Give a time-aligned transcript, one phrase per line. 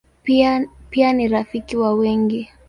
[0.89, 2.49] Pia ni rafiki wa wengi.